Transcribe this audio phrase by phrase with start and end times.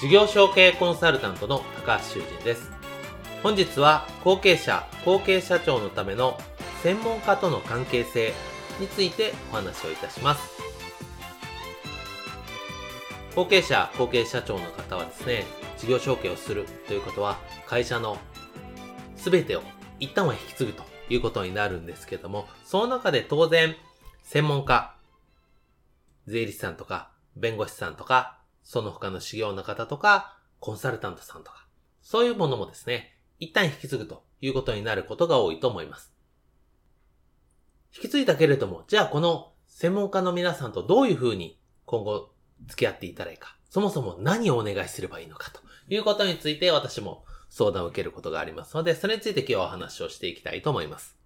[0.00, 2.70] 事業承継コンサルタントの高橋修人です。
[3.42, 6.38] 本日は後継者、後継社長のための
[6.82, 8.32] 専門家との関係性
[8.80, 10.40] についてお話をいたします。
[13.36, 15.44] 後継者、後継社長の方はですね、
[15.76, 17.36] 事業承継をするということは
[17.66, 18.16] 会社の
[19.16, 19.62] 全てを
[19.98, 23.76] 一旦は引き継ぐということになるんですけども、その中で当然
[24.22, 24.94] 専門家、
[26.26, 28.39] 税理士さんとか弁護士さんとか
[28.70, 31.66] その他の修行の方とか、コンサルタントさんとか、
[32.02, 36.14] そういうものもですね、一旦引き継ぐということになることが多いと思います。
[37.96, 42.30] 引き継いだけれども、じゃあこの専門家の皆さんとどういうふうに今後
[42.68, 51.18] 付き合っていたらいいか、そもそも何をお願いすればいいのかということについて私も相談を受けることがありますので、それについて今日はお話をしていきたいと思います。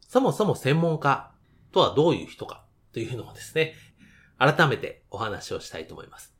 [0.00, 1.30] そもそも専門家
[1.70, 3.74] とはどういう人かというのをですね、
[4.38, 6.34] 改めてお話をしたいと思います。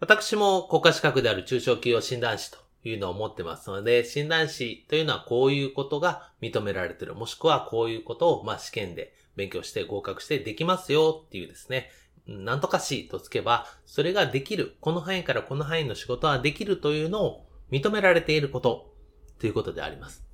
[0.00, 11.90] 私も国家資格である中小企業診断士というのを持ってますので、診断士というのはこういうことが認められてる、もしくはこういうことを、まあ、試験で勉強して合格してできますよっていうですね、
[12.26, 18.94] なんとかしとつけば、それができる、この範囲からこの範囲の仕事はできるというのを認められていること
[19.38, 20.24] ということであります。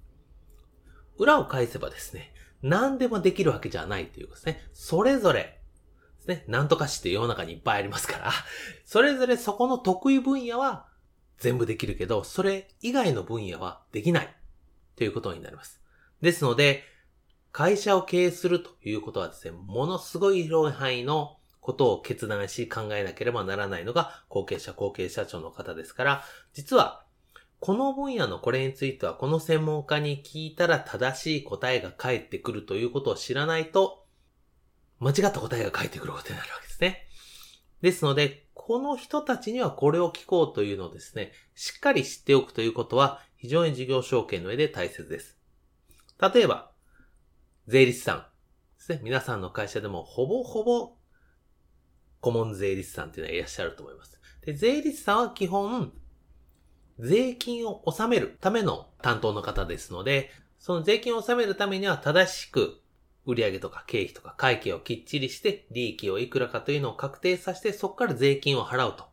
[1.18, 4.68] 裏を返せばですね、何でもできるわけじゃないということですね。
[4.72, 5.55] それぞれ
[6.26, 8.32] ね、なんとかして世の中にいっぱいありますから、
[8.84, 10.88] それぞれそこの得意分野は
[11.38, 14.36] 全部できるけど、それ以外の分野はできない
[14.97, 15.81] ということになります。
[16.20, 16.84] ですので、
[17.53, 27.06] 会社を経営するということはですね、ものすごい広い範囲のことを決断し考えなければならないのが後継者後継社長の方ですから、実は
[27.59, 34.05] この分野のこれについてはこの専門家に聞いたら正しい答えが返ってくるということを知らないと
[34.98, 37.06] 間違った答えが返ってくることになるわけですね。
[37.82, 45.36] ですので、この人たちにはこれを聞こうというのをですね、しっかり知っておくということは非常に事業承継の上で大切です。
[46.20, 46.72] 例えば、
[47.68, 48.24] 税理士さんで
[48.78, 49.00] すね。
[49.02, 50.96] 皆さんの会社でもほぼほぼ
[52.20, 54.18] 顧問税理士さんっていうのはいらっしゃると思います。
[54.44, 55.92] で、税理士さんは基本、
[56.98, 62.80] 税金を納めるための担当の方ですので、その税金を納めるためには正しく
[63.26, 69.04] 売上とか経費とか会計をきっちりして利益をいくらかというのを確定させてそこから税金を払うと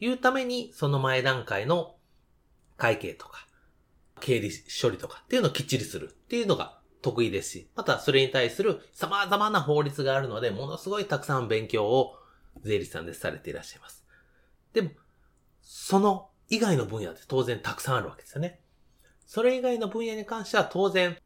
[0.00, 1.96] いうためにその前段階の
[2.76, 3.46] 会計とか
[4.20, 4.50] 経理
[4.80, 12.16] 処理とかっていうのをきっちりするっていうのが得意ですし、またそれに対する様々な法律があるので、ものすごいたくさん勉強を
[12.62, 14.04] 税理士さんでされていらっしゃいます。
[14.72, 14.90] でも、
[15.60, 18.60] その以外の分野って当然たくさんあるわけですよね。
[19.24, 21.16] それ以外の分野に関しては当然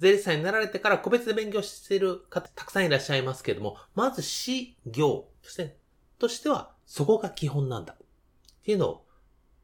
[0.00, 5.76] 税理士さんになられてから個別で勉強している方たくさんいらっしゃいますけれども、まず私業として、
[6.18, 7.92] としてはそこが基本なんだ。
[7.92, 7.96] っ
[8.64, 9.04] ていうのを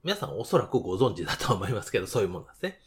[0.04, 2.78] 皆さんおそらくご存知だと思いますけど、そういうものなんですね。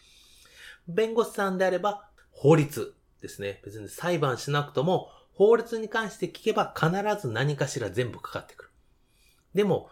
[0.88, 3.62] 弁護士さんであれば法律ですね。
[3.66, 8.70] 別に裁判しなくとも法律に関して聞けば必ず何かしら全部かかってくる。
[9.56, 9.90] でも、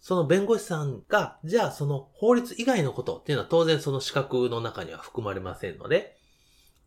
[0.00, 6.15] その弁護士さんが、じゃあその法律以外のことっていうのは当然その資格の中には含まれませんので、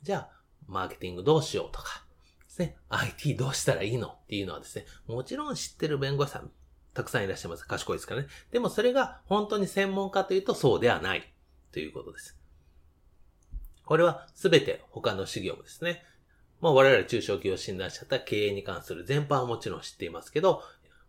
[0.01, 0.29] じゃあ、
[0.67, 2.03] マーケティングどうしようとか、
[2.45, 6.51] ですね、IT どうしたらいいのっていうのはですね、もちろん知ってる弁護士さん、
[6.93, 7.65] たくさんいらっしゃいます。
[7.67, 8.27] 賢いですからね。
[8.51, 11.33] でもそれが本当に専門家というとそうではない
[11.71, 12.37] ということです。
[13.85, 16.03] これはすべて他の事業もですね。
[16.61, 20.63] まあ我々中小企業診断者だった経営に関する全般はもちろん知っていますけど、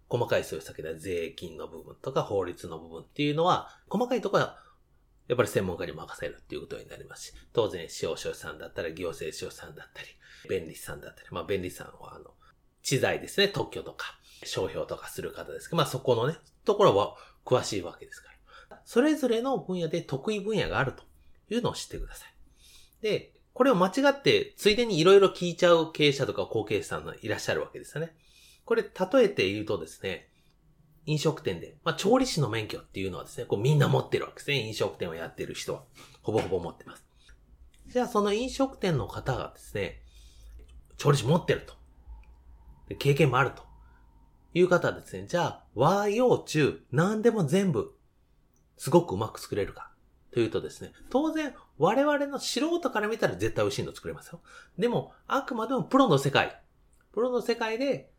[0.08, 4.58] 細かいそういう先では税金の部分とか法律の部分っていうのは、細かいところは
[5.30, 10.08] やっぱり専門家に任せるっていうことになりますし、当然、司法書士さんだったり、行政書士さんだったり、
[10.48, 12.34] 弁理士さんだったり、まあ、弁理士さんは、あの、
[12.82, 16.34] 知財ですね、特許とか、商標とかする方ですけど、まあ、そこのね、
[16.64, 18.30] ところは詳しいわけですか
[18.70, 18.82] ら。
[18.84, 21.04] それぞれの分野で得意分野があると
[21.48, 22.34] いうのを知ってください。
[23.00, 28.16] で、これを間違って、ついでにいろいろ聞いちゃう経営者とか後継者さんがいらっしゃるわけですよね。
[28.64, 28.90] これ、例
[29.22, 30.29] えて言うとですね、
[31.06, 34.60] 飲食店で、まあ、調理師の免許っていうのはですね、こうみんな持ってるわけですね。
[34.66, 35.84] 飲食店をやってる人は。
[36.22, 37.04] ほぼほぼ持ってます。
[37.88, 40.02] じゃあ、その飲食店の方がですね、
[40.96, 41.74] 調理師持ってると。
[42.98, 43.62] 経験もあると。
[44.52, 47.94] いう方はですね、じゃあ、和洋中、何でも全部、
[48.76, 49.90] すごくうまく作れるか。
[50.32, 54.40] というとですね、当然、我々の素人から見たら絶対美味しいの作れますよ。
[54.78, 56.62] でも、あくまでもプロの世界。
[57.12, 58.12] プロの世界で、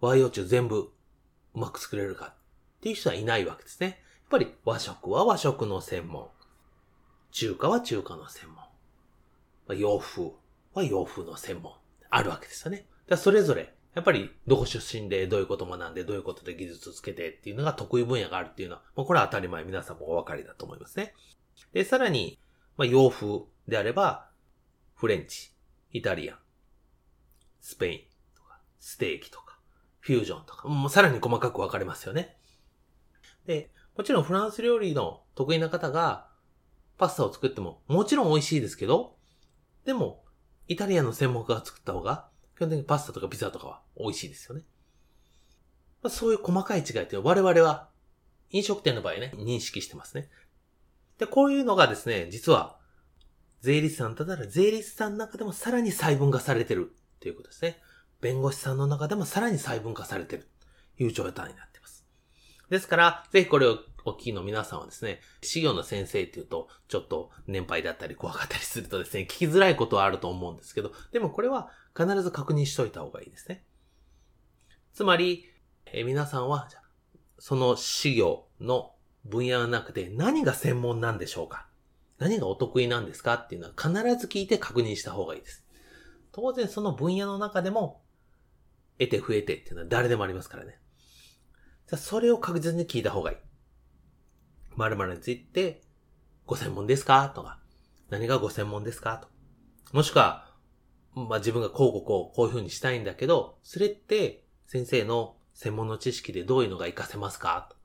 [0.00, 0.92] 和洋中全部、
[1.58, 2.34] うまく作れるか。
[2.78, 3.86] っていう人はいないわけですね。
[3.88, 3.96] やっ
[4.30, 6.28] ぱり和食は和食の専門。
[7.32, 9.76] 中華は中華の専門。
[9.76, 10.30] 洋風
[10.74, 11.72] は洋風の専門。
[12.10, 12.86] あるわけですよね。
[13.08, 21.14] だそれぞれ、やっぱりどこ出身でどういうこと学んでどういうことで技術をつけてっていうのが得意分野があるっていうのは、もうこれは当たり前皆さんもお分かりだと思いますね。
[21.72, 22.38] で、さらに、
[22.76, 24.30] まあ、洋風であれば、
[24.94, 25.52] フレンチ、
[25.92, 26.38] イタリアン、
[27.60, 27.98] スペイン
[28.36, 29.47] とか、ステーキとか、
[30.08, 32.38] フュージョンとか、もうさらに細かく分かれますよね。
[33.44, 36.30] で、もちろんフランス料理の得意な方が
[36.96, 39.16] パスタを作ってももちろん美味しいですけど、
[39.84, 40.24] でも、
[40.66, 44.62] イタリアの専門家が作った方が、基本的にパスタとかピザとかは美味しいですよね。
[46.02, 47.90] まあ、そういう細かい違いって我々は
[48.48, 50.30] 飲食店の場合ね、認識してますね。
[51.18, 52.78] で、こういうのがですね、実は、
[53.60, 57.82] 税理士さんだったら税理士さんの中でもさらに細分化されてるっていうことですね。
[58.20, 60.48] 弁護士さんの中でもさらに細分化されてる
[60.96, 62.04] という状態になっています。
[62.68, 73.64] ですから、ぜひこれをお聞きの皆さんはですね、資料の先生っていうと、ちょっと年配だったり怖かったりするとですね、聞きづらいことはあると思うんですけど、でもこれは必ず確認しといた方がいいですね。
[74.92, 75.44] つまり、
[75.86, 76.68] え皆さんは、
[77.38, 78.94] その資料の
[79.24, 81.68] 分野がなくて何が専門なんでしょうか？
[82.18, 83.34] 何がお得意なんですか？
[83.34, 85.64] っていうのは必ず聞いて確認した方がいいです。
[86.32, 88.02] 当然その分野の中でも、
[88.98, 90.78] 得て増えてっていうのは誰でもありますからね。
[91.86, 93.36] じゃそれを確実に聞いた方がいい。
[94.76, 95.82] 〇〇について、
[96.46, 97.28] ご専門ですか？
[97.34, 97.60] とか、
[98.10, 99.18] 何がご専門ですか？
[99.18, 99.28] と。
[99.96, 100.54] もしくは、
[101.14, 107.68] まあ、自分がこうこうこう、こういう風にしたいんだけど、それって先生の専門の知識でどういうのが活かせますか？
[107.70, 107.76] と。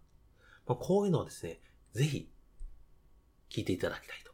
[0.68, 1.62] まあ、こういうのをですね、
[1.94, 2.32] ぜひ、
[3.50, 4.33] 聞いていただきたいと。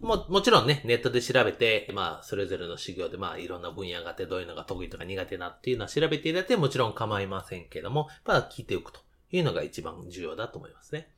[0.00, 9.00] も、もちろんね、ネットで調べて、まあ、それぞれの修行で、まあ、いろんな分野があって、どういうのが得意とか苦手なっていうのは調べていただいて、もちろん構いませんけども、まあ、聞いておくと
[9.30, 11.12] いうのが一番重要だと思いますね。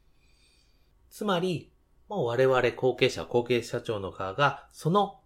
[1.10, 1.72] つまり、
[2.08, 5.20] もう我々後継者、後継社長の側が、その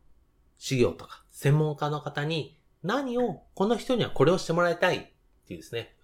[0.58, 5.00] 修行とか専門家の方に何を、この人にはこれをしてもらいたいっ
[5.46, 5.96] ていうですね、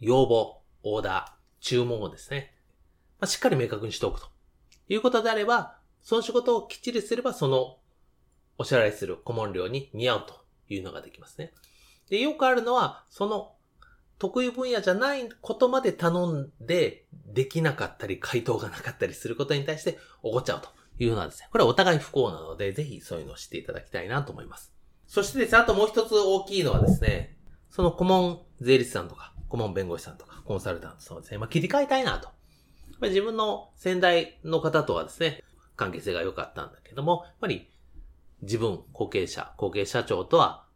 [0.00, 2.54] 要望、オーダー、注文をですね、
[3.18, 4.28] まあ、しっかり明確にしておくと
[4.88, 7.78] いうことであれば、その仕事をきっちりすれば、その
[8.58, 10.34] お支払いする顧問料に見合うと
[10.68, 11.52] いうのができますね。
[12.10, 13.54] で、よくあるのは、その
[14.18, 20.68] 得意分野じゃないことまで頼んで、できなかったり、回答がなかったりすることに対して怒っちゃうと
[20.98, 24.72] いうのはですね、これはお互い不幸なので、ぜひそういうのを知っていただきたいなと思います。
[25.06, 27.36] そしてですね、あともう一つ大きいのはですね、
[27.70, 32.30] その顧問税理士さんとか、顧問弁護士さんとか、コンサルタントさんですね、まあ、切り替えたいなと。
[33.02, 35.44] 自分の先代の方とはですね、
[35.78, 37.70] 関係性が良かったんだけども、やっぱり
[38.42, 40.66] 自分、後継者、後継社長とは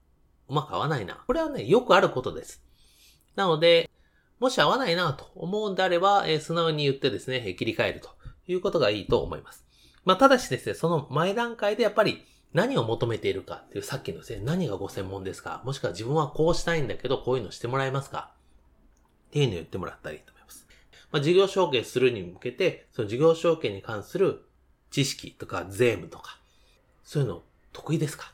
[0.48, 1.22] うまく合わないな。
[1.26, 2.62] これはね、よくあることです。
[3.36, 3.90] なので、
[4.38, 8.08] もし合わないなと思うんであれば、えー、素直に言ってですね、切り替えると
[8.46, 9.64] いうことがいいと思います。
[10.04, 15.62] まあ、ただしですね、その前段階でやっぱり何を求めているかっていうさっきのですね、何がご専門ですか？
[15.64, 18.32] もしくは自分はこうしたいんだけど、こういうのしてもらえますか？
[19.28, 20.66] っていうのを言ってもらったらいいと思います。
[21.12, 24.44] まあ、事業承継するに向けて、その事業承継に関する
[24.92, 26.38] 知識とか税務とか、
[27.02, 28.32] そういうの得意ですか？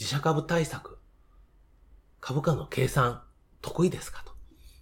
[0.00, 0.98] 自社株対策、
[2.20, 3.22] 株価の計算、
[3.60, 4.32] 得意ですかと。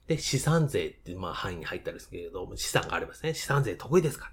[0.07, 3.35] で、資産税ってまあ範囲に入ったんですけれども、資産がありますね。
[3.35, 4.33] 資産税得意ですか？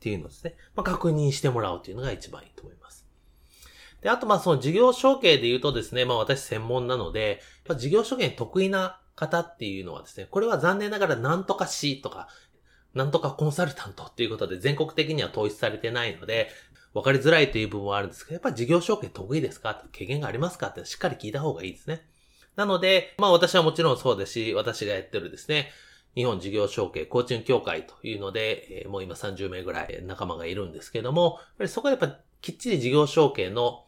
[0.00, 3.06] ていうのですね、まあ、確認してもらうというのが一番いいと思います。
[4.00, 7.40] で、あとまあその事業承継で言うとですね、まあ私専門なので、
[7.78, 12.28] 事業承継得意な方っていうのはですね、これは残念ながらなんとかしとか、
[12.94, 16.50] なんとかコンサルタントっていうことで全国的には統一されてないので、
[16.94, 22.06] 分かりづらいという部分はあるんですけど、やっぱ事業承継得意ですか経験がありますかってしっかり聞いた方がいいですね。
[22.56, 25.70] なので、まあ私はもちろんそうですし、私がやってるですね、
[26.14, 33.86] 日本事業承継コーチング協会というので、えー、もう今30名ぐらい仲間がいるんですけども、やっぱりそこでやっぱきっちり事業承継の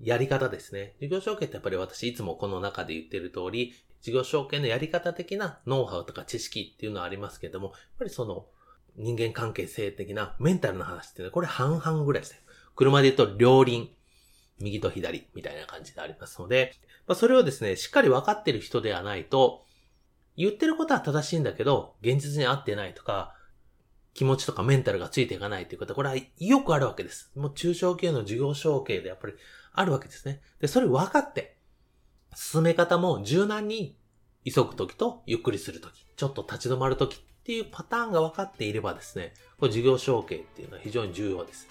[0.00, 0.94] やり方ですね。
[1.00, 3.72] 事業承継ってやっぱり私いつもこの中で言ってる通り、
[4.04, 8.44] 事業承継のやり方的なノウハウとか知識っていうのはありますけども、やっぱりその
[8.96, 12.40] 人間関係性的なメンタルの話っていうのは、これ半々ぐらいですね。
[12.76, 13.88] 車で言うと両輪、
[14.58, 16.74] 右と左みたいな感じでありますので、
[17.06, 19.64] まあ、それをですね、しっかり分かってる人ではないと、
[20.36, 23.34] 言ってることは正しいんだけど、現実に合ってないとか、
[24.12, 27.32] 気持ちとかメンタルがついていかないということは、これはよくあるわけです。
[27.36, 29.34] もう中小系の事業承継でやっぱり
[29.72, 30.42] あるわけですね。
[30.60, 31.56] で、それ分かって、
[32.34, 33.96] 進め方も柔軟に
[34.44, 41.68] 急ぐときとゆっくりするとき、ちょっと立ち止まるときっていうパターンが分かっていればですね、これ事業承継っていうのは非常に重要です。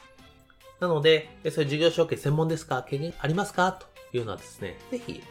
[0.80, 2.84] なので、それ事業承継専門ですか？
[2.84, 3.72] 経験ありますか？
[3.72, 5.24] というのはですね、ぜひ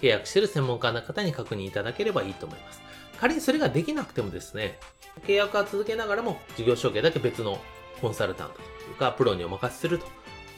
[0.00, 2.80] 契約している専門家の方に確認いただければいいと思います。
[3.18, 4.78] 仮にそれができなくてもですね、
[5.26, 7.58] 契約は続けながらも事業承継だけ別の
[8.02, 10.06] コンサルタントというか、プロにお任せすると、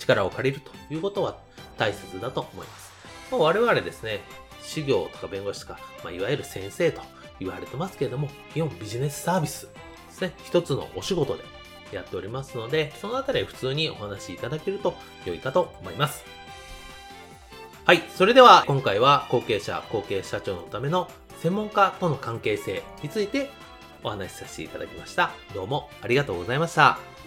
[0.01, 1.39] 力を借りるということは
[1.77, 2.88] 大切だと思います。
[3.31, 4.21] まあ、我々ですね、
[4.63, 7.03] 事業とか弁護士とか、まあ、いわゆる先生と
[7.41, 11.45] 言われてますけれども、基本ビジネスサービスですね、一つのお仕事で
[11.93, 14.95] やっておりますので、そのあたり普通にお話しいただけると
[15.25, 16.25] 良いかと思います。
[17.85, 18.03] はい。
[18.15, 23.51] それでは今回は後継者、後継社長のための専門家との関係性について
[24.03, 25.31] お話しさせていただきました。
[25.55, 27.18] どうもありがとうございました。